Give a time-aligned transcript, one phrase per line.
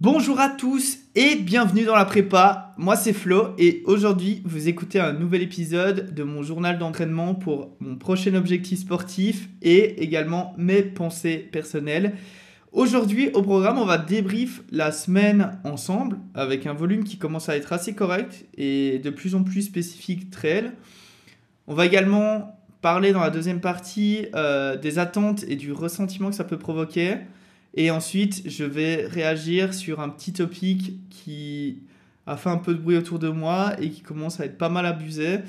[0.00, 2.74] Bonjour à tous et bienvenue dans la prépa.
[2.78, 7.76] Moi c'est Flo et aujourd'hui vous écoutez un nouvel épisode de mon journal d'entraînement pour
[7.80, 12.14] mon prochain objectif sportif et également mes pensées personnelles.
[12.72, 17.56] Aujourd'hui au programme on va débrief la semaine ensemble avec un volume qui commence à
[17.56, 20.72] être assez correct et de plus en plus spécifique trail.
[21.66, 26.36] On va également parler dans la deuxième partie euh, des attentes et du ressentiment que
[26.36, 27.18] ça peut provoquer.
[27.74, 31.78] Et ensuite, je vais réagir sur un petit topic qui
[32.26, 34.68] a fait un peu de bruit autour de moi et qui commence à être pas
[34.68, 35.40] mal abusé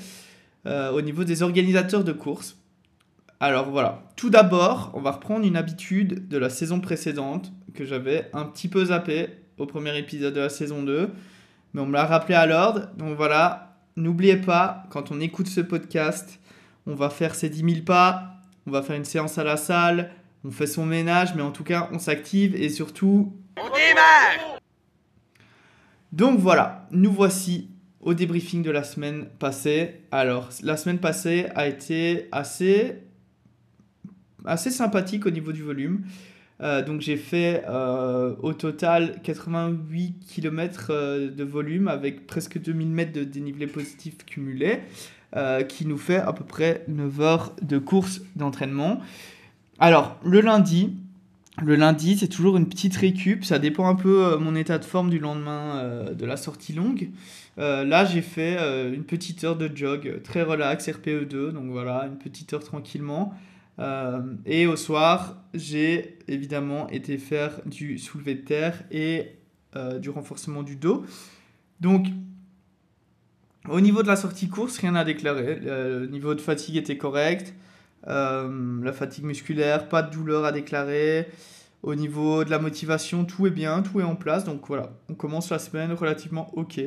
[0.66, 2.56] euh, au niveau des organisateurs de courses.
[3.40, 8.30] Alors voilà, tout d'abord, on va reprendre une habitude de la saison précédente que j'avais
[8.32, 9.28] un petit peu zappé
[9.58, 11.10] au premier épisode de la saison 2,
[11.74, 12.88] mais on me l'a rappelé à l'ordre.
[12.96, 16.40] Donc voilà, n'oubliez pas, quand on écoute ce podcast,
[16.86, 20.10] on va faire ses 10 000 pas, on va faire une séance à la salle,
[20.44, 23.32] on fait son ménage, mais en tout cas, on s'active et surtout...
[23.56, 24.60] On démarre
[26.12, 27.70] Donc voilà, nous voici
[28.00, 30.02] au débriefing de la semaine passée.
[30.10, 32.96] Alors, la semaine passée a été assez,
[34.44, 36.04] assez sympathique au niveau du volume.
[36.60, 42.88] Euh, donc j'ai fait euh, au total 88 km euh, de volume avec presque 2000
[42.88, 44.80] mètres de dénivelé positif cumulé,
[45.68, 49.00] qui nous fait à peu près 9 heures de course d'entraînement.
[49.80, 50.92] Alors, le lundi,
[51.60, 53.44] le lundi, c'est toujours une petite récup.
[53.44, 57.08] Ça dépend un peu mon état de forme du lendemain de la sortie longue.
[57.56, 58.56] là, j'ai fait
[58.94, 61.50] une petite heure de jog très relax, RPE2.
[61.50, 63.34] Donc voilà, une petite heure tranquillement.
[63.78, 69.32] Euh, et au soir, j'ai évidemment été faire du soulevé de terre et
[69.76, 71.04] euh, du renforcement du dos.
[71.80, 72.06] Donc,
[73.68, 75.58] au niveau de la sortie course, rien à déclarer.
[75.60, 77.54] Le niveau de fatigue était correct.
[78.06, 81.28] Euh, la fatigue musculaire, pas de douleur à déclarer.
[81.82, 84.44] Au niveau de la motivation, tout est bien, tout est en place.
[84.44, 86.80] Donc voilà, on commence la semaine relativement ok.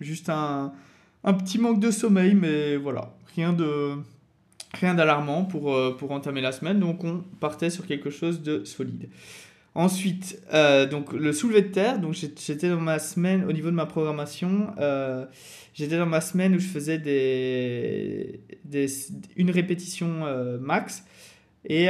[0.00, 0.72] Juste un,
[1.24, 3.96] un petit manque de sommeil, mais voilà, rien de,
[4.74, 6.80] rien d'alarmant pour, euh, pour entamer la semaine.
[6.80, 9.08] Donc on partait sur quelque chose de solide.
[9.74, 13.76] Ensuite, euh, donc le soulevé de terre, donc j'étais dans ma semaine, au niveau de
[13.76, 15.24] ma programmation, euh,
[15.74, 18.86] j'étais dans ma semaine où je faisais des, des
[19.36, 20.24] une répétition
[20.60, 21.04] max
[21.64, 21.86] et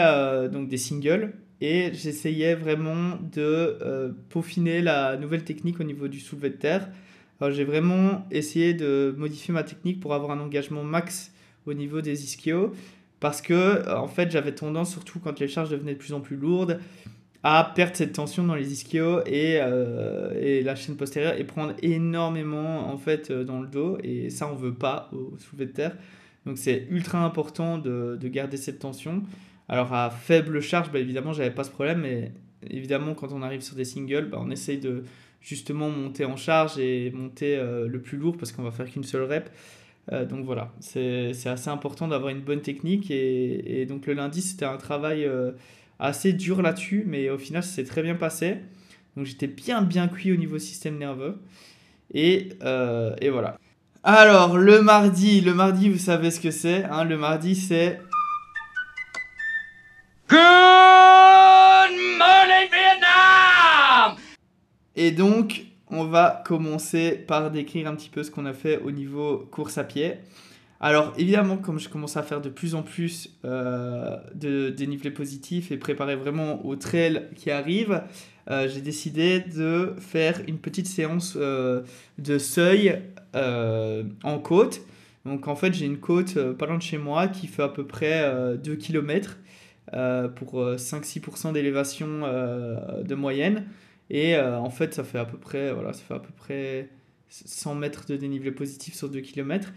[0.53, 1.33] donc des singles.
[1.63, 6.91] Et j'essayais vraiment de peaufiner la nouvelle technique au niveau du soulevé de terre.
[7.49, 11.33] J'ai vraiment essayé de modifier ma technique pour avoir un engagement max
[11.67, 12.73] au niveau des ischios
[13.21, 16.21] parce que euh, en fait j'avais tendance surtout quand les charges devenaient de plus en
[16.21, 16.81] plus lourdes
[17.43, 21.75] à perdre cette tension dans les ischios et, euh, et la chaîne postérieure et prendre
[21.83, 23.97] énormément en fait euh, dans le dos.
[24.03, 25.97] Et ça on veut pas au soulevé de terre.
[26.45, 29.23] Donc c'est ultra important de, de, garder cette tension.
[29.69, 32.01] Alors à faible charge bah, évidemment j'avais pas ce problème.
[32.03, 32.33] Mais
[32.69, 35.05] évidemment quand on arrive sur des singles bah, on essaye de
[35.41, 39.23] justement monter en charge et monter le plus lourd parce qu'on va faire qu'une seule
[39.23, 39.49] rep
[40.13, 43.11] euh, donc voilà, c'est assez important d'avoir une bonne technique.
[43.11, 45.53] Et, donc le lundi, c'était un travail euh,
[45.99, 48.59] assez dur là-dessus, mais au final, ça s'est très bien passé.
[49.17, 51.41] Donc j'étais bien bien cuit au niveau système nerveux.
[52.13, 53.57] Et, euh, et, voilà.
[54.03, 56.85] Alors le mardi, le mardi, vous savez ce que c'est.
[56.85, 58.01] Hein, le mardi, c'est...
[60.29, 60.39] Good
[62.19, 64.17] morning Vietnam
[64.97, 68.91] Et donc, on va commencer par décrire un petit peu ce qu'on a fait au
[68.91, 70.15] niveau course à pied.
[70.83, 75.71] Alors évidemment, comme je commence à faire de plus en plus euh, de dénivelé positif
[75.71, 78.03] et préparer vraiment au trail qui arrive,
[78.51, 81.83] euh, j'ai décidé de faire une petite séance euh,
[82.19, 82.99] de seuil
[83.35, 84.81] en côte.
[85.27, 87.87] Donc en fait, j'ai une côte pas loin de chez moi qui fait à peu
[87.87, 89.39] près 2 km
[90.35, 92.23] pour 5-6% d'élévation
[93.05, 93.67] de moyenne.
[94.11, 96.89] Et euh, en fait, ça fait à peu près, voilà, ça fait à peu près
[97.29, 99.73] 100 mètres de dénivelé positif sur 2 km.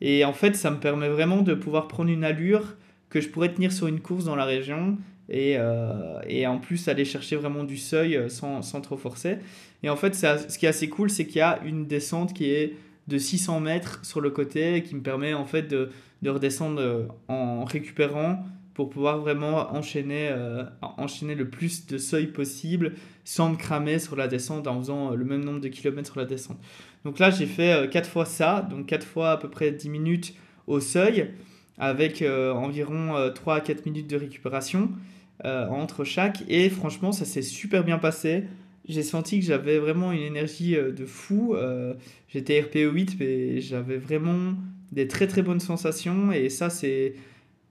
[0.00, 2.76] Et en fait, ça me permet vraiment de pouvoir prendre une allure
[3.10, 4.96] que je pourrais tenir sur une course dans la région
[5.28, 9.36] et, euh, et en plus aller chercher vraiment du seuil euh, sans, sans trop forcer.
[9.82, 12.50] Et en fait, ce qui est assez cool, c'est qu'il y a une descente qui
[12.50, 12.74] est
[13.06, 15.90] de 600 mètres sur le côté qui me permet en fait de,
[16.22, 18.42] de redescendre en récupérant
[18.74, 22.94] pour pouvoir vraiment enchaîner, euh, enchaîner le plus de seuils possible
[23.24, 26.20] sans me cramer sur la descente en faisant euh, le même nombre de kilomètres sur
[26.20, 26.58] la descente.
[27.04, 29.88] Donc là, j'ai fait 4 euh, fois ça, donc 4 fois à peu près 10
[29.88, 30.34] minutes
[30.66, 31.30] au seuil,
[31.78, 34.90] avec environ 3 à 4 minutes de récupération
[35.42, 36.42] entre chaque.
[36.48, 38.44] Et franchement, ça s'est super bien passé.
[38.88, 41.54] J'ai senti que j'avais vraiment une énergie de fou.
[42.28, 44.54] J'étais RPE 8, mais j'avais vraiment
[44.92, 46.32] des très très bonnes sensations.
[46.32, 47.16] Et ça, c'est.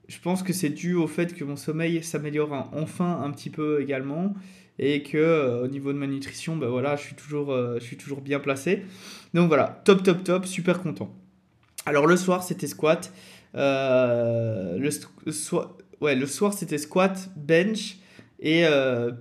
[0.08, 3.82] Je pense que c'est dû au fait que mon sommeil s'améliore enfin un petit peu
[3.82, 4.34] également.
[4.80, 7.84] Et que euh, au niveau de ma nutrition, ben voilà, je suis toujours, euh, je
[7.84, 8.84] suis toujours bien placé.
[9.34, 11.14] Donc voilà, top, top, top, super content.
[11.86, 13.14] Alors le soir, c'était squat.
[13.56, 14.90] Euh, le,
[16.02, 17.98] ouais, le soir, c'était squat, bench
[18.40, 18.66] et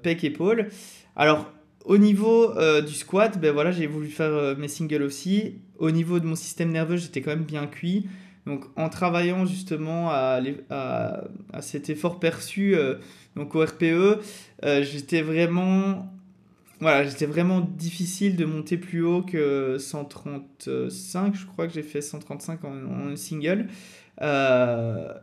[0.03, 0.69] pec épaule.
[1.17, 1.53] Alors,
[1.85, 5.59] au niveau du squat, ben voilà, j'ai voulu faire mes singles aussi.
[5.79, 8.09] Au niveau de mon système nerveux, j'étais quand même bien cuit.
[8.47, 10.41] Donc en travaillant justement à,
[10.71, 12.97] à, cet effort perçu euh,
[13.37, 14.21] donc au RPE,
[14.65, 16.11] euh, j'étais vraiment
[16.81, 23.69] difficile de monter plus haut que 135, je crois que j'ai fait 135 en, single.
[24.21, 25.15] Euh,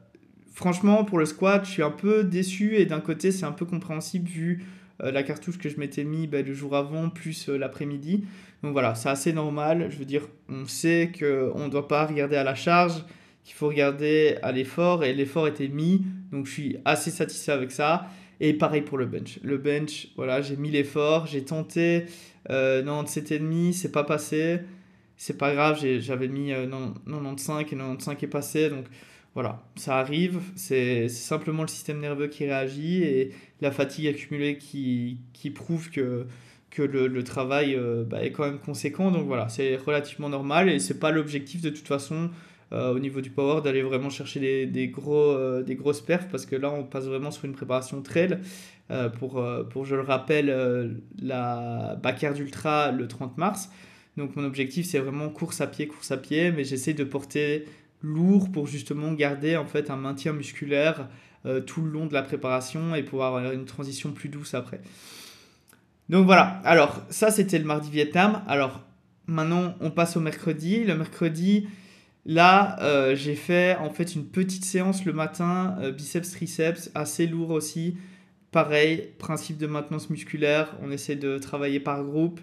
[0.54, 3.66] franchement, pour le squat, je suis un peu déçu et d'un côté, c'est un peu
[3.66, 4.64] compréhensible vu
[5.02, 8.26] la cartouche que je m'étais mis bah, le jour avant plus l'après-midi.
[8.64, 9.88] Donc voilà, c'est assez normal.
[9.90, 13.04] Je veux dire, on sait qu'on ne doit pas regarder à la charge,
[13.44, 17.72] qu'il faut regarder à l'effort, et l'effort était mis, donc je suis assez satisfait avec
[17.72, 18.08] ça.
[18.42, 19.40] Et pareil pour le bench.
[19.44, 22.06] Le bench, voilà, j'ai mis l'effort, j'ai tenté
[22.50, 24.60] euh, 97,5, c'est pas passé.
[25.18, 28.86] C'est pas grave, j'avais mis 95 euh, et 95 est passé, donc
[29.34, 30.40] voilà, ça arrive.
[30.56, 36.26] C'est simplement le système nerveux qui réagit et la fatigue accumulée qui, qui prouve que
[36.70, 39.12] que le, travail euh, bah, est quand même conséquent.
[39.12, 42.30] Donc voilà, c'est relativement normal et c'est pas l'objectif de toute façon
[42.72, 46.28] euh, au niveau du power d'aller vraiment chercher des, des gros, euh, des grosses perfs
[46.30, 48.40] parce que là on passe vraiment sur une préparation trail.
[49.20, 53.70] pour, pour, je le rappelle, la Bacard d'Ultra le 30 mars.
[54.18, 57.66] Donc mon objectif c'est vraiment course à pied, course à pied, mais j'essaie de porter
[58.02, 61.08] lourd pour justement garder en fait un maintien musculaire
[61.68, 64.82] tout le long de la préparation et pouvoir avoir une transition plus douce après.
[66.10, 68.42] Donc voilà, alors ça c'était le mardi Vietnam.
[68.48, 68.82] Alors
[69.28, 70.84] maintenant on passe au mercredi.
[70.84, 71.68] Le mercredi,
[72.26, 77.28] là euh, j'ai fait en fait une petite séance le matin, euh, biceps, triceps, assez
[77.28, 77.96] lourd aussi.
[78.52, 82.40] Pareil, principe de maintenance musculaire, on essaie de travailler par groupe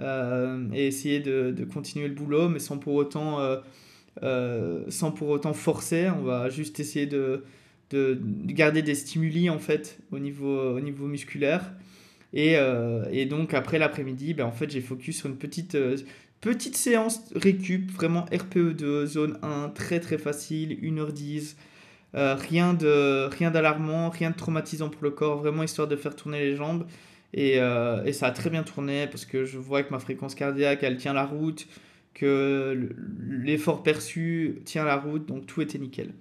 [0.00, 3.40] euh, et essayer de, continuer le boulot, mais sans pour autant,
[5.54, 6.08] forcer.
[6.16, 7.42] On va juste essayer de,
[7.90, 8.16] de,
[8.46, 10.78] garder des stimuli en fait au niveau
[11.08, 11.72] musculaire.
[12.32, 15.96] Et, euh, et donc après l'après-midi, ben, en fait, j'ai focus sur une petite, euh,
[16.40, 21.56] petite séance récup, vraiment RPE2, zone 1, très très facile, 1h10.
[22.14, 26.16] Euh, rien de rien d'alarmant, rien de traumatisant pour le corps, vraiment histoire de faire
[26.16, 26.86] tourner les jambes.
[27.34, 30.82] Et, et, ça a très bien tourné parce que je vois que ma fréquence cardiaque,
[30.82, 31.66] elle tient la route,
[32.14, 32.88] que
[33.28, 36.14] l'effort perçu tient la route, donc tout était nickel.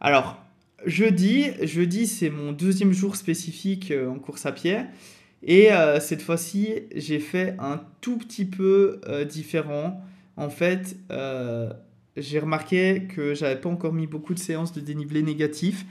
[0.00, 0.40] Alors,
[0.86, 4.78] jeudi, jeudi c'est mon deuxième jour spécifique en course à pied.
[5.42, 10.04] Et euh, cette fois-ci, j'ai fait un tout petit peu euh, différent.
[10.36, 11.72] En fait, euh,
[12.16, 15.86] j'ai remarqué que j'avais pas encore mis beaucoup de séances de dénivelé négatif.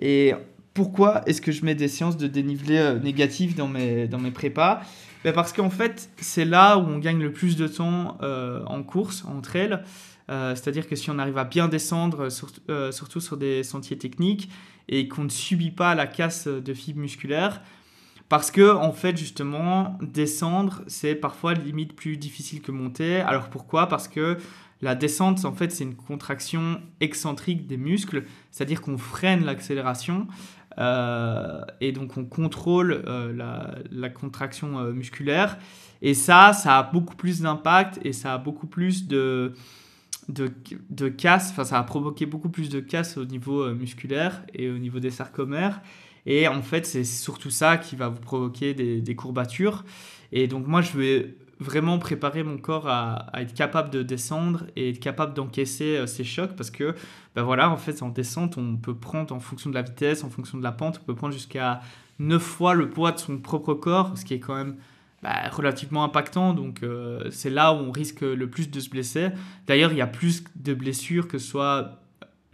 [0.00, 0.32] Et
[0.74, 4.80] pourquoi est-ce que je mets des séances de dénivelé négatif dans mes, dans mes prépas?
[5.22, 9.24] Ben Parce qu'en fait, c'est là où on gagne le plus de temps en course,
[9.26, 9.82] entre elles.
[10.28, 14.48] C'est-à-dire que si on arrive à bien descendre, surtout sur des sentiers techniques,
[14.88, 17.60] et qu'on ne subit pas la casse de fibres musculaires,
[18.30, 23.20] parce que, en fait, justement, descendre, c'est parfois limite plus difficile que monter.
[23.20, 23.88] Alors pourquoi?
[23.88, 24.38] Parce que
[24.82, 28.22] la descente, en fait, c'est une contraction excentrique des muscles,
[28.52, 30.28] c'est-à-dire qu'on freine l'accélération.
[30.78, 35.58] Euh, et donc on contrôle euh, la, contraction euh, musculaire.
[36.00, 39.54] Et ça, ça a beaucoup plus d'impact et ça a beaucoup plus de,
[40.28, 40.52] de,
[40.88, 44.78] de casse, enfin ça a provoqué beaucoup plus de casse au niveau musculaire et au
[44.78, 45.82] niveau des sarcomères.
[46.26, 49.84] Et en fait, c'est surtout ça qui va vous provoquer des, courbatures.
[50.32, 54.90] Et donc moi, je vais vraiment préparer mon corps à, être capable de descendre et
[54.90, 56.94] être capable d'encaisser euh, ces chocs parce que
[57.36, 60.30] ben voilà en fait en descente on peut prendre en fonction de la vitesse en
[60.30, 61.82] fonction de la pente on peut prendre jusqu'à
[62.18, 64.76] 9 fois le poids de son propre corps ce qui est quand même
[65.22, 69.28] ben, relativement impactant donc euh, c'est là où on risque le plus de se blesser
[69.66, 72.00] d'ailleurs il y a plus de blessures que ce soit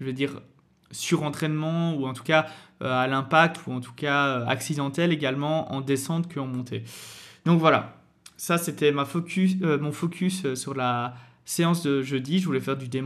[0.00, 0.40] je veux dire
[0.90, 2.46] surentraînement ou en tout cas
[2.82, 6.84] euh, à l'impact ou en tout cas euh, accidentel également en descente qu'en montée.
[7.44, 7.96] Donc voilà,
[8.36, 11.14] ça c'était focus, euh, mon focus sur la
[11.44, 12.38] séance de jeudi.
[12.38, 13.00] Je voulais faire du D-.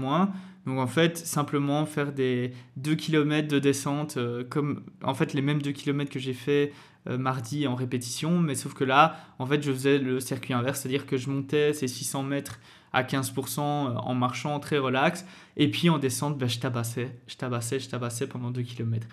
[0.67, 4.19] Donc en fait, simplement faire des 2 km de descente,
[4.51, 6.73] comme en fait les mêmes 2 km que j'ai fait
[7.07, 11.07] mardi en répétition, mais sauf que là, en fait, je faisais le circuit inverse, c'est-à-dire
[11.07, 12.61] que je montais ces 600 mètres
[12.93, 15.25] à 15% en marchant très relax.
[15.57, 19.07] Et puis en descente, ben, je tabassais, je tabassais, je tabassais pendant 2 km.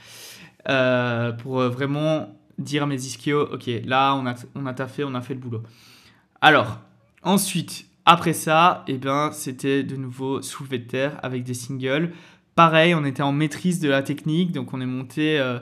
[0.70, 5.04] Euh, pour euh, vraiment dire à mes ischios, ok, là on a, on a taffé,
[5.04, 5.64] on a fait le boulot.
[6.42, 6.80] Alors,
[7.24, 12.14] ensuite, Après ça, eh ben, c'était de nouveau soulevé de terre avec des singles.
[12.56, 15.60] Pareil, on était en maîtrise de la technique, donc on est monté, euh,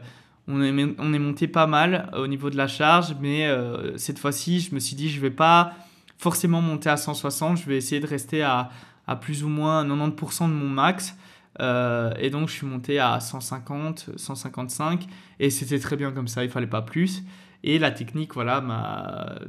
[0.48, 4.20] on est, on est monté pas mal au niveau de la charge, mais euh, cette
[4.20, 5.74] fois-ci, je me suis dit, je vais pas
[6.18, 8.70] forcément monter à 160, je vais essayer de rester à,
[9.08, 11.16] à plus ou moins 90% de mon max.
[11.62, 15.08] Euh, et donc, je suis monté à 150, 155,
[15.40, 17.24] et c'était très bien comme ça, il fallait pas plus.
[17.64, 19.40] Et la technique, voilà, m'a,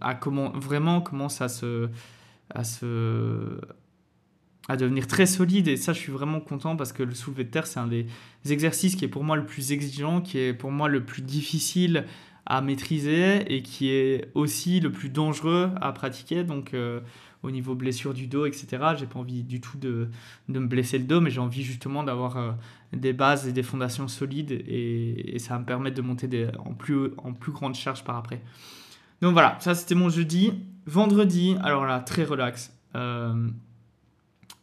[0.00, 1.88] a comment, vraiment commence à se,
[2.50, 3.60] à se,
[4.68, 5.68] à devenir très solide.
[5.68, 8.06] Et ça, je suis vraiment content parce que le soulevé de terre, c'est un des
[8.50, 12.04] exercices qui est pour moi le plus exigeant, qui est pour moi le plus difficile
[12.46, 16.44] à maîtriser et qui est aussi le plus dangereux à pratiquer.
[16.44, 17.00] Donc, euh,
[17.42, 20.08] au niveau blessure du dos, etc., j'ai pas envie du tout de,
[20.48, 22.52] de, me blesser le dos, mais j'ai envie justement d'avoir euh,
[22.92, 27.10] des bases et des fondations solides et, ça va me permettre de monter en, plus,
[27.18, 28.40] en plus grande charge par après.
[29.20, 30.52] Donc voilà, ça c'était mon jeudi.
[30.86, 32.72] Vendredi, alors là, très relax.
[32.94, 33.48] Euh,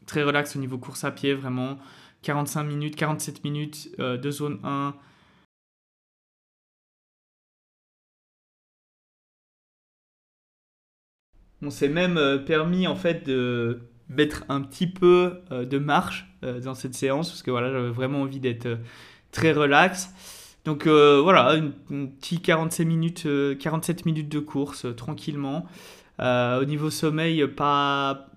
[0.05, 1.77] très relax au niveau course à pied, vraiment.
[2.21, 4.95] 45 minutes, 47 minutes de zone 1.
[11.63, 13.79] On s'est même euh, permis en fait de
[14.09, 18.41] mettre un petit peu de marche dans cette séance parce que voilà, j'avais vraiment envie
[18.41, 18.67] d'être
[19.31, 20.09] très relax.
[20.65, 23.27] Donc voilà, une, une petite 47 minutes,
[23.59, 25.65] 47 minutes de course tranquillement.
[26.19, 28.27] Euh, au niveau sommeil, pas,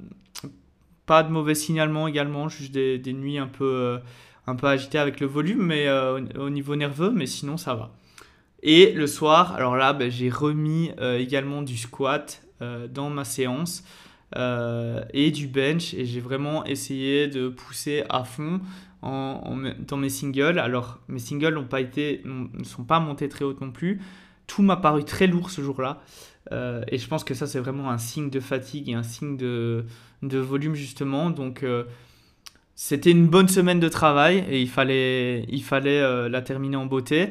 [1.04, 3.98] pas de mauvais signalement également, juste des, nuits un peu, euh,
[4.46, 7.92] un peu agitées avec le volume, mais euh, au, niveau nerveux, mais sinon ça va.
[8.62, 13.84] Et le soir, alors là, ben, j'ai remis également du squat dans ma séance.
[14.34, 18.60] et du bench et j'ai vraiment essayé de pousser à fond
[19.02, 20.58] en, dans mes singles.
[20.58, 24.00] Alors mes singles n'ont pas été, ne sont pas montés très haut non plus.
[24.46, 26.02] Tout m'a paru très lourd ce jour-là.
[26.52, 29.36] Euh, et je pense que ça, c'est vraiment un signe de fatigue et un signe
[29.36, 29.84] de,
[30.22, 31.30] de volume, justement.
[31.30, 31.84] Donc, euh,
[32.74, 36.86] c'était une bonne semaine de travail et il fallait, il fallait euh, la terminer en
[36.86, 37.30] beauté.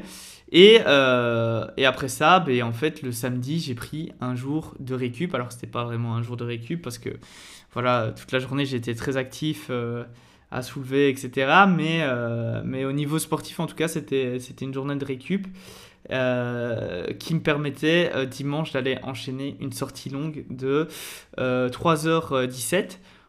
[0.52, 5.34] Et, et après ça, ben, en fait, le samedi, j'ai pris un jour de récup.
[5.34, 7.10] Alors, c'était pas vraiment un jour de récup parce que,
[7.72, 9.70] voilà, toute la journée, j'étais très actif
[10.52, 11.64] à soulever, etc.
[11.68, 12.06] Mais,
[12.64, 15.48] mais au niveau sportif, en tout cas, c'était une journée de récup.
[16.12, 20.86] Euh, qui me permettait euh, dimanche d'aller enchaîner une sortie longue de
[21.36, 22.86] 3h17 euh,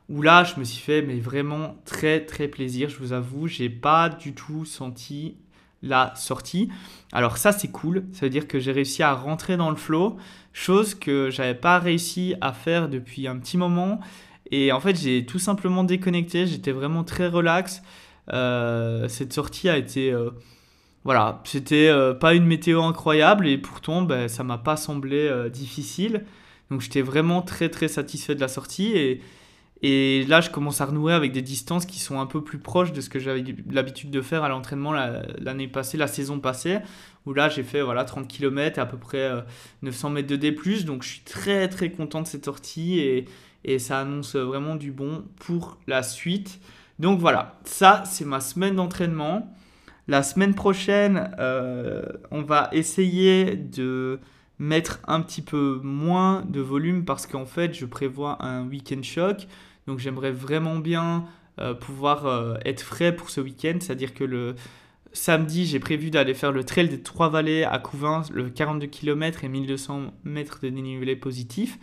[0.10, 3.70] où là je me suis fait mais vraiment très très plaisir je vous avoue j'ai
[3.70, 5.38] pas du tout senti
[5.82, 6.70] la sortie.
[7.12, 8.06] Alors ça c'est cool.
[8.12, 10.18] Ça veut dire que j'ai réussi à rentrer dans le flow
[10.54, 14.00] chose que j'avais pas réussi à faire depuis un petit moment.
[14.52, 16.48] Et en fait j'ai tout simplement déconnecté.
[16.48, 17.82] J'étais vraiment très relax.
[18.30, 20.14] Cette sortie a été
[21.08, 25.48] voilà, c'était euh, pas une météo incroyable et pourtant ben, ça m'a pas semblé euh,
[25.48, 26.26] difficile.
[26.70, 29.22] Donc j'étais vraiment très très satisfait de la sortie et,
[29.82, 32.94] et là je commence à renouer avec des distances qui sont un peu plus proches
[32.94, 36.80] de ce que j'avais l'habitude de faire à l'entraînement l'année passée, la saison passée,
[37.26, 39.32] où là j'ai fait voilà, 30 km et à peu près
[39.82, 40.52] 900 euh, mètres de D+,
[40.84, 43.26] donc je suis très très content de cette sortie et,
[43.66, 46.60] et ça annonce vraiment du bon pour la suite.
[47.00, 49.54] Donc voilà, ça c'est ma semaine d'entraînement.
[50.08, 54.22] La semaine prochaine, euh, on va essayer de
[54.58, 59.48] mettre un petit peu moins de volume parce qu'en fait, je prévois un week-end choc.
[59.88, 61.25] Donc j'aimerais vraiment bien
[61.60, 63.77] euh, pouvoir euh, être frais pour ce week-end.
[63.79, 64.56] C'est-à-dire que le
[65.13, 69.44] samedi, j'ai prévu d'aller faire le trail des Trois Vallées à Couvin, le 42 km
[69.44, 71.79] et 1200 mètres de dénivelé positif.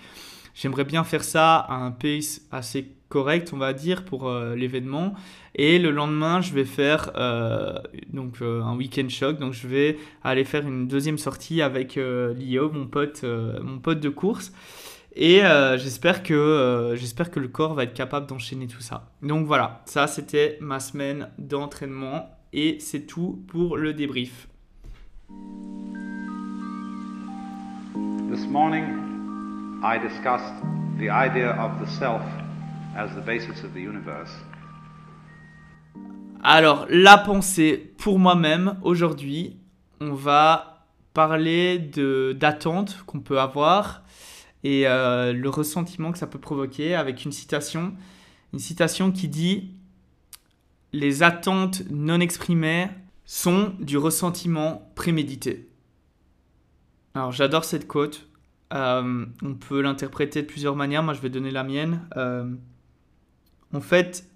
[0.55, 5.15] J'aimerais bien faire ça à un pace assez correct, on va dire, pour euh, l'événement.
[5.57, 7.11] Et le lendemain, je vais faire
[8.13, 9.39] donc, un week-end choc.
[9.39, 14.09] Donc, je vais aller faire une deuxième sortie avec Lio, mon pote, mon pote de
[14.09, 14.53] course.
[15.17, 15.43] Et
[15.77, 19.13] j'espère que, j'espère que le corps va être capable d'enchaîner tout ça.
[19.23, 22.31] Donc voilà, ça c'était ma semaine d'entraînement.
[22.53, 24.47] Et c'est tout pour le débrief.
[28.31, 28.85] This morning,
[29.83, 30.55] I discussed
[30.99, 32.23] the idea of the self
[32.97, 34.31] as the basis of the universe.
[36.45, 39.57] Alors, la pensée pour moi-même, aujourd'hui,
[40.01, 41.79] on va parler
[42.37, 44.04] d'attente qu'on peut avoir
[44.65, 47.95] et euh, le ressentiment que ça peut provoquer avec une citation.
[48.53, 49.71] Une citation qui dit
[50.93, 52.89] Les attentes non exprimées
[53.27, 55.69] sont du ressentiment prémédité.
[57.15, 58.27] Alors, j'adore cette quote
[58.73, 61.03] euh, on peut l'interpréter de plusieurs manières.
[61.05, 62.01] Moi, je vais donner la mienne.
[62.17, 62.51] Euh,
[63.73, 64.29] en fait,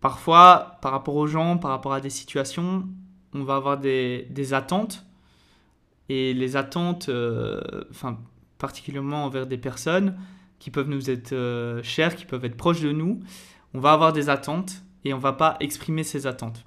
[0.00, 2.86] parfois, par rapport aux gens, par rapport à des situations,
[3.32, 5.06] on va avoir des, attentes.
[6.10, 7.08] Et les attentes,
[7.90, 8.18] enfin,
[8.60, 10.16] particulièrement envers des personnes,
[10.60, 13.18] qui peuvent nous être euh, chers, qui peuvent être proches de nous,
[13.74, 16.64] on va avoir des attentes et on va pas exprimer ces attentes.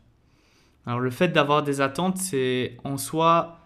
[0.86, 3.60] Alors le fait d'avoir des attentes, c'est en soi,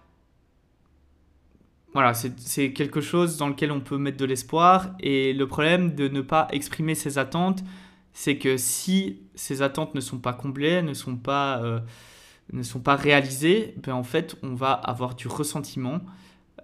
[1.94, 4.90] voilà, c'est quelque chose dans lequel on peut mettre de l'espoir.
[5.00, 7.64] Et le problème de ne pas exprimer ses attentes,
[8.14, 11.80] c'est que si ces attentes ne sont pas comblées, ne sont pas, euh,
[12.52, 16.02] ne sont pas réalisées, ben en fait, on va avoir du ressentiment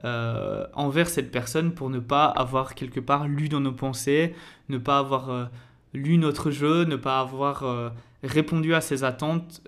[0.06, 4.36] euh, envers cette personne pour ne pas avoir quelque part lu dans nos pensées,
[4.68, 5.46] ne pas avoir euh,
[5.94, 7.90] lu notre jeu, ne pas avoir euh,
[8.22, 9.62] répondu à ses attentes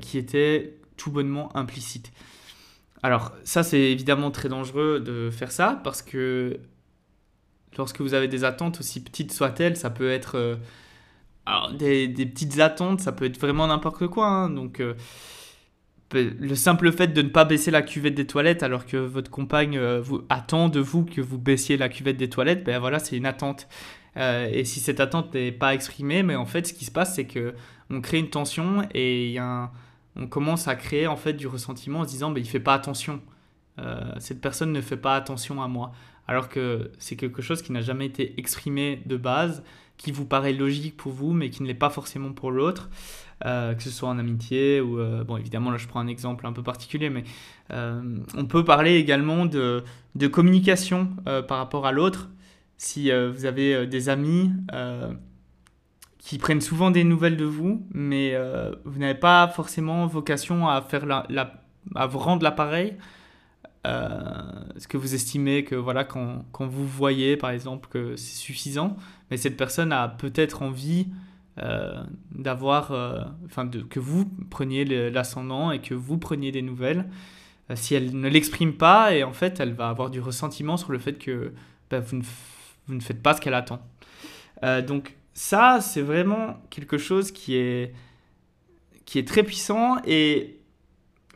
[0.00, 2.12] qui étaient tout bonnement implicites.
[3.02, 6.58] Alors ça c'est évidemment très dangereux de faire ça parce que
[7.76, 10.58] lorsque vous avez des attentes aussi petites soient-elles, ça peut être...
[11.46, 14.28] alors des, petites attentes, ça peut être vraiment n'importe quoi.
[14.28, 14.80] Hein, donc
[16.14, 19.76] le simple fait de ne pas baisser la cuvette des toilettes alors que votre compagne
[19.76, 23.16] euh, vous attend de vous que vous baissiez la cuvette des toilettes, ben voilà, c'est
[23.16, 23.68] une attente.
[24.16, 27.14] Euh, et si cette attente n'est pas exprimée, mais en fait, ce qui se passe,
[27.16, 27.54] c'est que
[27.90, 29.36] on crée une tension et
[30.16, 32.74] on commence à créer en fait du ressentiment en se disant, ben, il fait pas
[32.74, 33.20] attention.
[33.78, 35.92] Euh, cette personne ne fait pas attention à moi.
[36.26, 39.62] Alors que c'est quelque chose qui n'a jamais été exprimé de base,
[39.96, 42.88] qui vous paraît logique pour vous, mais qui ne l'est pas forcément pour l'autre.
[43.44, 46.46] Euh, que ce soit en amitié ou, euh, bon, évidemment, là je prends un exemple
[46.46, 47.24] un peu particulier, mais
[47.72, 49.84] euh, on peut parler également de,
[50.14, 52.30] de communication par rapport à l'autre.
[52.78, 54.50] Si vous avez des amis
[56.18, 58.34] qui prennent souvent des nouvelles de vous, mais
[58.84, 61.62] vous n'avez pas forcément vocation à, faire la,
[61.94, 62.96] à vous rendre l'appareil,
[63.84, 68.96] est-ce que vous estimez que voilà quand, quand, vous voyez par exemple que c'est suffisant,
[69.30, 71.06] mais cette personne a peut-être envie
[71.62, 77.08] euh, d'avoir, euh, enfin, que vous preniez l'ascendant et que vous preniez des nouvelles.
[77.70, 80.90] Euh, si elle ne l'exprime pas, et en fait, elle va avoir du ressentiment sur
[80.90, 81.52] le fait que
[81.90, 82.22] bah, vous, ne
[82.86, 83.80] vous, ne faites pas ce qu'elle attend.
[84.86, 87.92] donc, ça, c'est vraiment quelque chose qui est,
[89.04, 90.60] qui est très puissant et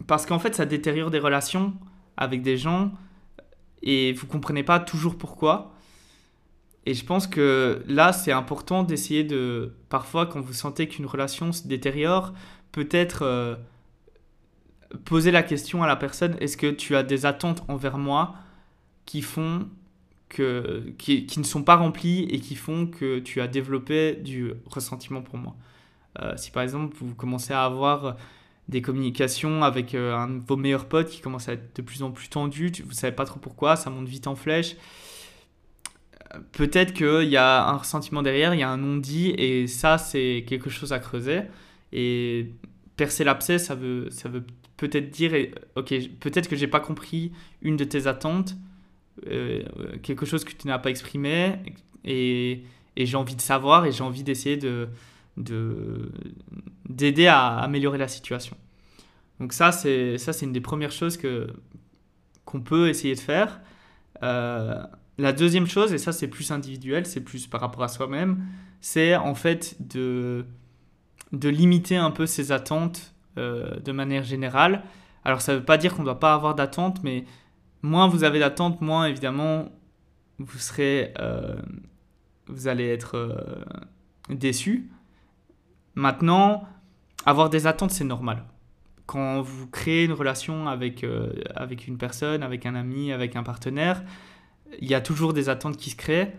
[0.07, 1.75] parce qu'en fait, ça détériore des relations
[2.17, 2.93] avec des gens
[3.83, 5.75] et vous comprenez pas toujours pourquoi.
[6.87, 11.53] Et je pense que là, c'est important d'essayer de, parfois, quand vous sentez qu'une relation
[11.53, 12.33] se détériore,
[12.73, 13.57] peut-être euh,
[15.05, 18.35] poser la question à la personne, est-ce que tu as des attentes envers moi
[19.05, 19.69] qui font
[20.29, 25.23] que, qui, ne sont pas remplies et qui font que tu as développé du ressentiment
[25.23, 25.57] pour moi?
[26.21, 28.17] Euh, si par exemple vous commencez à avoir
[28.69, 32.03] des communications avec euh, un de vos meilleurs potes qui commence à être de plus
[32.03, 34.77] en plus tendu, vous ne savez pas trop pourquoi, ça monte vite en flèche,
[36.53, 40.45] peut-être qu'il y a un ressentiment derrière, il y a un non-dit, et ça, c'est
[40.47, 41.43] quelque chose à creuser.
[41.93, 42.53] Et
[42.97, 44.45] percer l'abcès, ça veut, ça veut
[44.77, 45.33] peut-être dire,
[45.77, 48.57] ok, peut-être que j'ai pas compris une de tes attentes,
[49.27, 49.63] euh,
[50.03, 51.57] quelque chose que tu n'as pas exprimé,
[52.05, 52.63] et,
[52.97, 54.89] et j'ai envie de savoir, et j'ai envie d'essayer de
[56.89, 58.57] d'aider à améliorer la situation.
[59.41, 61.47] Donc ça, c'est ça, c'est une des premières choses que
[62.45, 63.61] qu'on peut essayer de faire.
[64.23, 64.83] Euh,
[65.19, 68.45] la deuxième chose, et ça c'est plus individuel, c'est plus par rapport à soi-même,
[68.81, 70.47] c'est en fait de,
[71.33, 74.85] de limiter un peu ses attentes euh, de manière générale.
[75.25, 77.25] Alors ça ne veut pas dire qu'on ne doit pas avoir d'attentes, mais
[77.83, 79.69] moins vous avez d'attentes, moins évidemment
[80.39, 81.57] vous serez, euh,
[82.47, 83.65] vous allez être euh,
[84.31, 84.89] déçu.
[85.97, 86.63] Maintenant,
[87.27, 88.45] avoir des attentes, c'est normal.
[89.07, 91.05] Quand vous créez une relation avec,
[91.57, 94.05] avec une personne, avec un ami, avec un partenaire,
[94.81, 96.33] il y a toujours des attentes qui se créent,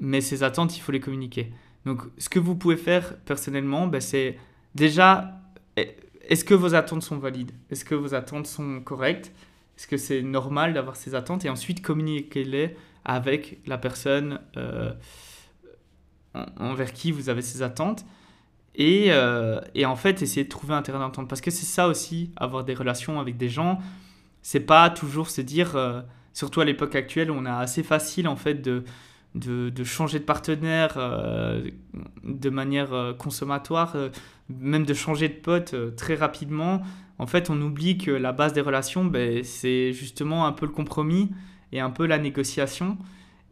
[0.00, 1.52] mais ces attentes, il faut les communiquer.
[1.84, 4.38] Donc, ce que vous pouvez faire personnellement, ben, c'est
[4.74, 5.40] déjà,
[5.76, 7.52] est-ce que vos attentes sont valides?
[7.70, 9.32] Est-ce que vos attentes sont correctes?
[9.76, 11.44] Est-ce que c'est normal d'avoir ces attentes?
[11.44, 14.92] Et ensuite, communiquez-les avec la personne euh,
[16.58, 18.04] envers qui vous avez ces attentes.
[18.74, 21.28] Et, euh, et, en fait, essayez de trouver un terrain d'entente.
[21.28, 23.78] Parce que c'est ça aussi, avoir des relations avec des gens.
[24.42, 26.02] C'est pas toujours se dire, euh,
[26.36, 28.84] surtout à l'époque actuelle, on a assez facile en fait de,
[29.34, 31.62] de, changer de partenaire euh,
[32.24, 34.10] de manière euh, consommatoire, euh,
[34.50, 36.82] même de changer de pote très rapidement.
[37.18, 40.72] En fait, on oublie que la base des relations, ben, c'est justement un peu le
[40.72, 41.30] compromis
[41.72, 42.98] et un peu la négociation.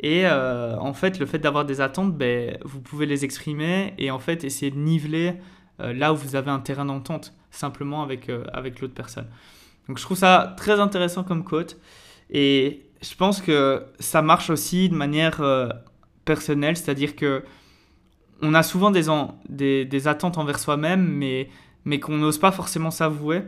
[0.00, 4.18] Et en fait, le fait d'avoir des attentes, ben, vous pouvez les exprimer et en
[4.18, 5.34] fait essayer de niveler
[5.78, 9.28] là où vous avez un terrain d'entente, simplement avec, avec l'autre personne.
[9.88, 11.78] Donc je trouve ça très intéressant comme quote.
[12.30, 15.68] Et je pense que ça marche aussi de manière euh,
[16.24, 17.44] personnelle, c'est-à-dire que
[18.42, 21.48] on a souvent des, des, attentes envers soi-même, mais,
[21.84, 23.42] mais qu'on n'ose pas forcément s'avouer.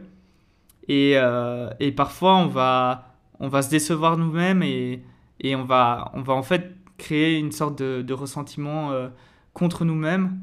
[0.89, 5.03] Et, euh, et, parfois, on va, on va se décevoir nous-mêmes et,
[5.41, 9.09] et on, va, on va en fait créer une sorte de, ressentiment euh,
[9.53, 10.39] contre nous-mêmes.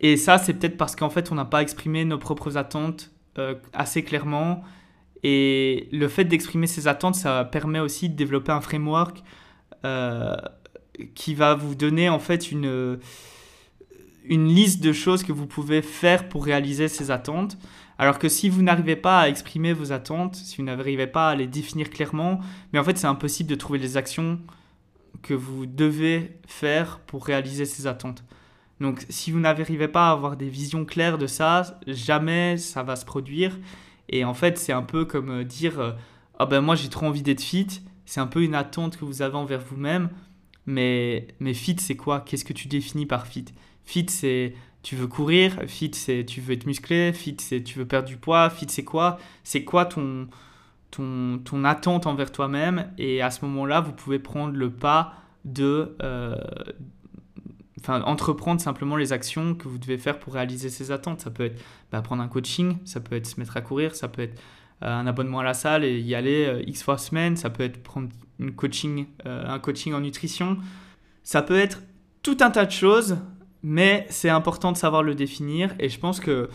[0.00, 3.10] Et ça, c'est peut-être parce qu'en fait, on n'a pas exprimé nos propres attentes
[3.72, 4.64] assez clairement.
[5.22, 9.22] Et le fait d'exprimer ces attentes, ça permet aussi de développer un framework
[9.84, 10.36] euh,
[11.14, 12.98] qui va vous donner en fait une,
[14.24, 17.58] une liste de choses que vous pouvez faire pour réaliser ces attentes.
[17.98, 21.34] Alors que si vous n'arrivez pas à exprimer vos attentes, si vous n'arrivez pas à
[21.34, 22.40] les définir clairement,
[22.72, 24.40] mais en fait c'est impossible de trouver les actions
[25.22, 28.24] que vous devez faire pour réaliser ces attentes.
[28.80, 32.96] Donc si vous n'arrivez pas à avoir des visions claires de ça, jamais ça va
[32.96, 33.58] se produire.
[34.10, 35.92] Et en fait c'est un peu comme euh, dire, euh,
[36.38, 39.22] ah ben moi j'ai trop envie d'être fit, c'est un peu une attente que vous
[39.22, 40.10] avez envers vous-même.
[40.66, 42.20] Mais, mais fit c'est quoi?
[42.20, 43.46] Qu'est-ce que tu définis par fit?
[43.84, 47.86] Fit c'est tu veux courir, fit c'est tu veux être musclé, fit c'est tu veux
[47.86, 49.18] perdre du poids, fit c'est quoi?
[49.42, 50.28] C'est quoi ton,
[50.90, 52.92] ton, ton attente envers toi-même?
[52.98, 55.96] Et à ce moment-là, vous pouvez prendre le pas de...
[56.02, 56.36] Euh,
[57.80, 61.20] enfin, entreprendre simplement les actions que vous devez faire pour réaliser ces attentes.
[61.20, 64.08] Ça peut être bah, prendre un coaching, ça peut être se mettre à courir, ça
[64.08, 64.40] peut être
[64.82, 67.64] euh, un abonnement à la salle et y aller euh, X fois semaine, ça peut
[67.64, 68.08] être prendre
[68.56, 70.56] coaching, un coaching en nutrition,
[71.22, 71.82] ça peut être
[72.22, 73.18] tout un tas de choses
[73.62, 76.48] mais c'est important de savoir le définir et je pense que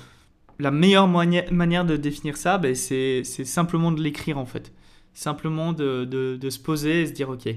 [0.58, 4.72] la meilleure manière de définir ça, ben, c'est simplement de l'écrire en fait.
[5.14, 7.48] Simplement de, se poser et se dire ok.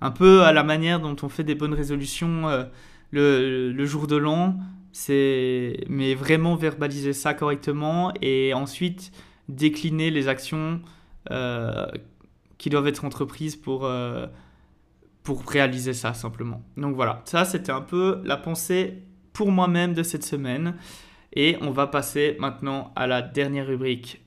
[0.00, 2.64] Un peu à la manière dont on fait des bonnes résolutions euh,
[3.10, 4.56] le, jour de l'an,
[5.08, 9.12] mais vraiment verbaliser ça correctement et ensuite
[9.48, 10.80] décliner les actions
[11.30, 11.86] euh,
[12.58, 14.26] qui doivent être entreprises pour, euh,
[15.22, 16.62] pour réaliser ça simplement.
[16.76, 20.74] Donc voilà, ça c'était un peu la pensée pour moi-même de cette semaine.
[21.34, 24.22] Et on va passer maintenant à la dernière rubrique.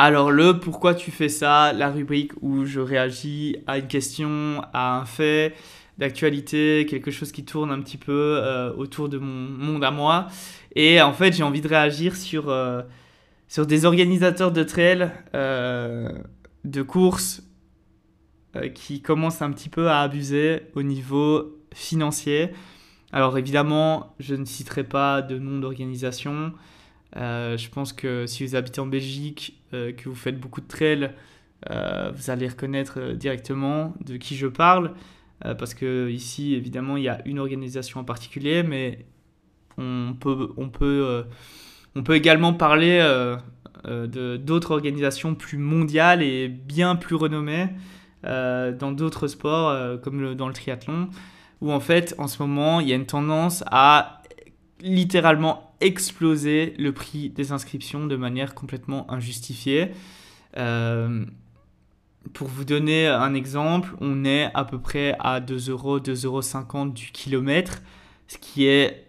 [0.00, 5.00] Alors le pourquoi tu fais ça, la rubrique où je réagis à une question, à
[5.00, 5.56] un fait
[5.98, 10.28] d'actualité, quelque chose qui tourne un petit peu euh, autour de mon monde à moi.
[10.76, 12.82] Et en fait, j'ai envie de réagir sur, euh,
[13.48, 16.08] sur des organisateurs de trail, euh,
[16.64, 17.42] de courses,
[18.74, 22.50] qui commencent un petit peu à abuser au niveau financier.
[23.12, 26.52] Alors évidemment, je ne citerai pas de nom d'organisation.
[27.14, 31.10] Je pense que si vous habitez en Belgique, que vous faites beaucoup de trail,
[31.68, 34.92] vous allez reconnaître directement de qui je parle.
[35.40, 39.06] parce que ici, évidemment, il y a une organisation en particulier, mais
[39.78, 41.22] on peut, on peut, euh,
[41.94, 43.36] on peut également parler euh,
[43.86, 47.68] euh, d'autres organisations plus mondiales et bien plus renommées
[48.24, 51.08] dans d'autres sports, comme dans le triathlon,
[51.60, 54.22] où en fait, en ce moment, il y a une tendance à
[54.80, 59.92] littéralement exploser le prix des inscriptions de manière complètement injustifiée.
[62.34, 66.90] pour vous donner un exemple, on est à peu près à 2 euros, 2,50 euros
[66.90, 67.80] du kilomètre,
[68.26, 69.08] ce qui est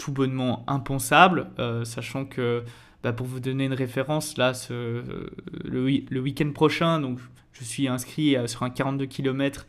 [0.00, 2.64] tout bonnement impensable, euh, sachant que,
[3.02, 5.04] bah, pour vous donner une référence, là, ce,
[5.64, 7.18] le, week-end prochain, donc
[7.52, 9.66] je suis inscrit euh, sur un 42 km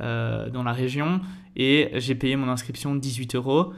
[0.00, 1.20] euh, dans la région
[1.56, 3.72] et j'ai payé mon inscription 18 euros.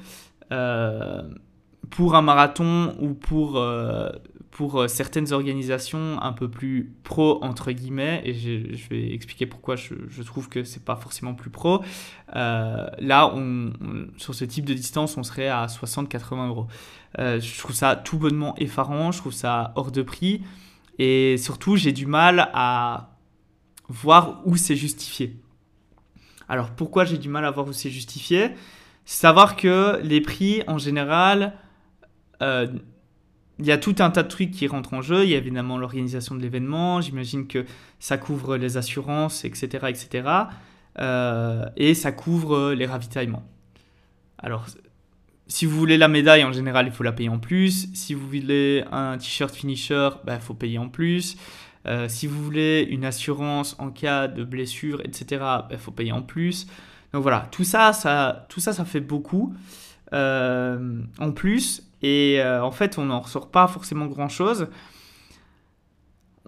[1.90, 3.58] Pour un marathon ou pour
[4.52, 9.76] pour euh, certaines organisations un peu plus pro entre guillemets et je, vais expliquer pourquoi
[9.76, 11.82] je, je trouve que c'est pas forcément plus pro
[12.36, 13.72] euh, là on,
[14.18, 16.66] sur ce type de distance on serait à 60-80 euros.
[17.18, 20.42] Euh, je trouve ça tout bonnement effarant je trouve ça hors de prix
[20.98, 23.16] et surtout j'ai du mal à
[23.88, 25.36] voir où c'est justifié.
[26.48, 28.50] Alors pourquoi j'ai du mal à voir où c'est justifié?
[29.06, 31.54] Savoir que les prix en général
[33.58, 35.24] il y a tout un tas de trucs qui rentrent en jeu.
[35.24, 37.00] Il y a évidemment l'organisation de l'événement.
[37.00, 37.64] J'imagine que
[38.00, 39.86] ça couvre les assurances, etc.
[39.88, 40.28] etc.
[40.98, 43.44] Euh, et ça couvre les ravitaillements.
[44.38, 44.66] Alors,
[45.46, 47.88] si vous voulez la médaille, en général, il faut la payer en plus.
[47.94, 51.36] Si vous voulez un t-shirt finisher, il bah, faut payer en plus.
[51.86, 56.12] Euh, si vous voulez une assurance en cas de blessure, etc., il bah, faut payer
[56.12, 56.66] en plus.
[57.12, 59.54] Donc voilà, tout ça, ça, tout ça, ça fait beaucoup.
[60.12, 64.68] Euh, en plus, et euh, en fait, on n'en ressort pas forcément grand-chose.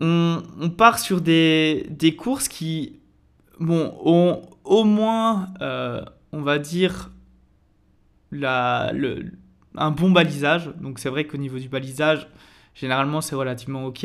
[0.01, 0.43] On,
[0.77, 2.99] part sur des, des, courses qui,
[3.61, 7.13] bon, ont au moins, euh, on va dire,
[8.33, 9.27] la, le,
[9.77, 10.71] un bon balisage.
[10.81, 12.27] Donc c'est vrai qu'au niveau du balisage,
[12.75, 14.05] généralement, c'est relativement OK.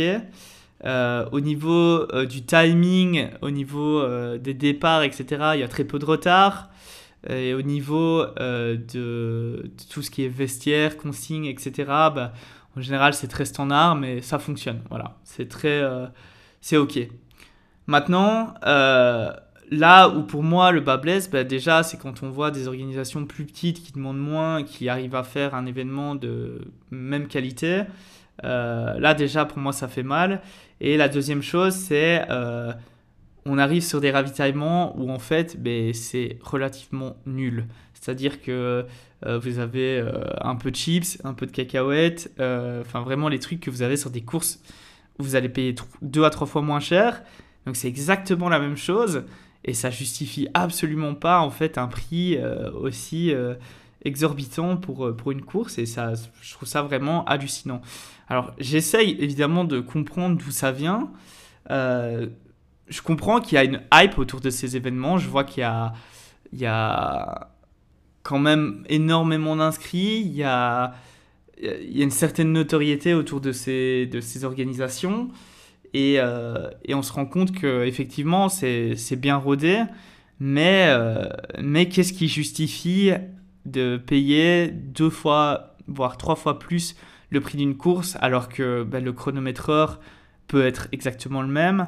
[0.86, 4.08] Euh, au niveau du timing, au niveau
[4.38, 6.70] des départs, etc., il y a très peu de retard.
[7.28, 12.34] Et au niveau de, de, tout ce qui est vestiaire, consigne, etc., bah,
[12.78, 14.82] en général, c'est très standard, mais ça fonctionne.
[14.90, 15.84] Voilà, c'est très,
[16.62, 17.00] c'est ok.
[17.88, 18.54] Maintenant,
[19.72, 23.26] Là où pour moi le bas blesse, bah, déjà c'est quand on voit des organisations
[23.26, 27.84] plus petites qui demandent moins, qui arrivent à faire un événement de même qualité.
[28.44, 30.42] Euh, là déjà pour moi ça fait mal.
[30.82, 32.74] Et la deuxième chose c'est euh,
[33.50, 37.68] on arrive sur des ravitaillements où en fait ben, c'est relativement nul.
[37.94, 38.86] C'est-à-dire que
[39.26, 40.02] euh, vous avez
[40.42, 43.98] un peu de chips, un peu de cacahuètes, enfin vraiment les trucs que vous avez
[43.98, 44.62] sur des courses
[45.20, 47.22] où vous allez payer deux à trois fois moins cher.
[47.66, 49.24] Donc c'est exactement la même chose
[49.66, 53.56] et ça justifie absolument pas en fait un prix euh, aussi euh,
[54.04, 57.82] exorbitant pour, euh, pour une course et ça je trouve ça vraiment hallucinant.
[58.30, 61.12] Alors j'essaye évidemment de comprendre d'où ça vient.
[62.90, 65.18] Je comprends qu'il y a une hype autour de ces événements.
[65.18, 65.94] Je vois qu'il y a,
[66.52, 67.52] il y a
[68.24, 70.22] quand même énormément d'inscrits.
[70.22, 70.94] Il y a,
[71.62, 75.30] il y a une certaine notoriété autour de ces, de ces organisations.
[75.96, 79.84] Euh, et, on se rend compte que effectivement c'est bien rodé,
[80.40, 81.28] mais, euh,
[81.62, 83.12] mais qu'est-ce qui justifie
[83.66, 86.96] de payer deux fois, voire trois fois plus
[87.32, 90.00] le prix d'une course alors que ben, le chronométreur
[90.48, 91.88] peut être exactement le même?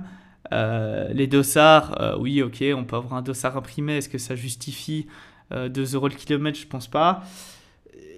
[0.51, 5.07] Euh, Les dossards, oui ok, on peut avoir un dossard imprimé, est-ce que ça justifie
[5.51, 6.57] 2 euros le kilomètre?
[6.57, 7.23] Je pense pas.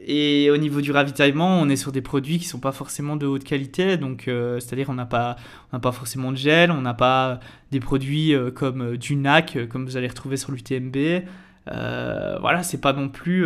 [0.06, 3.26] Et au niveau du ravitaillement, on est sur des produits qui sont pas forcément de
[3.26, 5.38] haute qualité, donc euh, c'est-à-dire on n'a pas,
[5.82, 7.40] pas forcément de gel, on n'a pas
[7.72, 11.24] des produits euh, comme euh, du NAC, comme vous allez retrouver sur l'UTMB.
[11.66, 13.46] voilà, c'est pas non plus,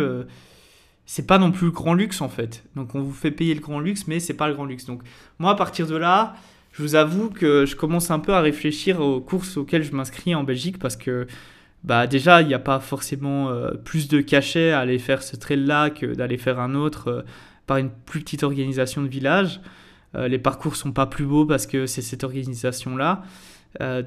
[1.06, 2.64] c'est pas non plus le grand luxe en fait.
[2.74, 4.84] Donc on vous fait payer le grand luxe, mais c'est pas le grand luxe.
[4.84, 5.02] Donc
[5.38, 6.34] moi à partir de là,
[6.72, 10.34] je vous avoue que je commence un peu à réfléchir aux courses auxquelles je m'inscris
[10.34, 11.26] en Belgique parce que
[11.84, 15.36] bah déjà, il n'y a pas forcément euh, plus de cachet à aller faire ce
[15.36, 17.22] trail-là que d'aller faire un autre euh,
[17.66, 19.60] par une plus petite organisation de village.
[20.14, 23.22] Euh, les parcours sont pas plus beaux parce que c'est cette organisation-là.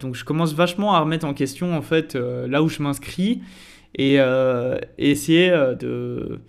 [0.01, 3.41] donc je commence vachement à remettre en question en fait là où je m'inscris
[3.95, 4.17] et,
[4.97, 6.41] essayer de...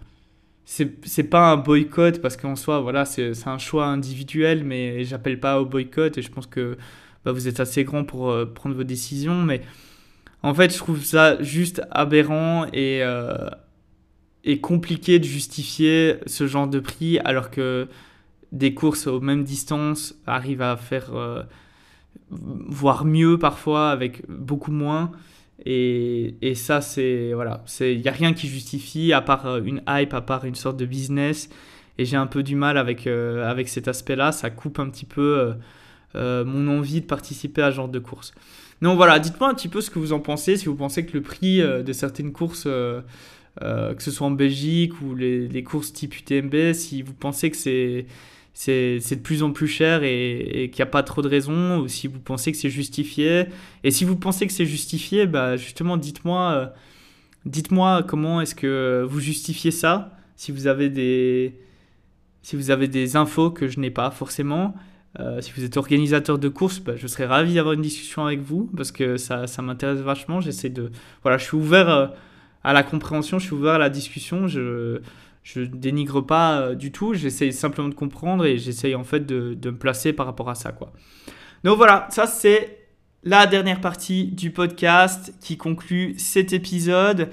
[0.72, 5.60] C'est pas un boycott parce qu'en soi, voilà, c'est un choix individuel, mais j'appelle pas
[5.60, 6.78] au boycott et je pense que
[7.24, 9.60] bah, vous êtes assez grand pour prendre vos décisions, mais
[10.42, 13.48] en fait, je trouve ça juste aberrant et, euh,
[14.44, 17.88] et compliqué de justifier ce genre de prix alors que
[18.50, 21.42] des courses aux mêmes distances arrivent à faire euh,
[22.30, 25.12] voire mieux parfois avec beaucoup moins.
[25.64, 27.32] Et, et ça, c'est.
[27.34, 27.64] Voilà.
[27.80, 30.76] Il n'y a rien qui justifie à part euh, une hype, à part une sorte
[30.76, 31.48] de business.
[31.98, 34.32] Et j'ai un peu du mal avec, avec cet aspect-là.
[34.32, 35.52] Ça coupe un petit peu
[36.14, 38.32] mon envie de participer à ce genre de course.
[38.82, 41.12] Donc voilà, dites-moi un petit peu ce que vous en pensez, si vous pensez que
[41.12, 43.00] le prix euh, de certaines courses, euh,
[43.62, 47.56] euh, que ce soit en Belgique ou les, courses type UTMB, si vous pensez que
[47.56, 48.06] c'est
[48.54, 51.88] c'est de plus en plus cher et, qu'il n'y a pas trop de raisons, ou
[51.88, 53.46] si vous pensez que c'est justifié.
[53.84, 56.72] Et si vous pensez que c'est justifié, bah justement, dites-moi
[57.44, 61.58] dites-moi comment est-ce que vous justifiez ça, si vous avez des,
[62.42, 64.74] si vous avez des infos que je n'ai pas forcément.
[65.20, 68.40] Euh, si vous êtes organisateur de courses, bah, je serais ravi d'avoir une discussion avec
[68.40, 70.40] vous parce que ça, ça m'intéresse vachement.
[70.40, 70.90] J'essaie de,
[71.22, 72.06] voilà, je suis ouvert euh,
[72.64, 74.48] à la compréhension, je suis ouvert à la discussion.
[74.48, 75.00] Je
[75.42, 77.14] je dénigre pas euh, du tout.
[77.14, 80.54] J'essaie simplement de comprendre et j'essaie en fait de, de, me placer par rapport à
[80.54, 80.92] ça, quoi.
[81.64, 82.78] Donc voilà, ça c'est
[83.24, 87.30] la dernière partie du podcast qui conclut cet épisode.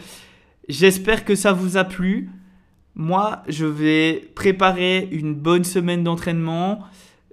[0.67, 2.29] J'espère que ça vous a plu.
[2.95, 6.83] Moi, je vais préparer une bonne semaine d'entraînement.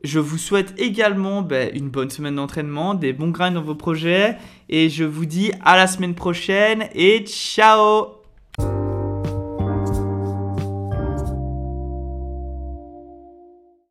[0.05, 4.37] Je vous souhaite également ben, une bonne semaine d'entraînement, des bons grains dans vos projets
[4.69, 8.16] et je vous dis à la semaine prochaine et ciao